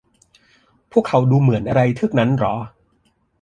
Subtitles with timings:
[0.91, 2.55] พวกเขาดูเหมือนอะไรเทือกนั้นหรอ?